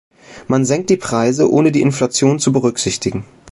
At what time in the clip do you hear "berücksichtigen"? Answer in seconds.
2.51-3.23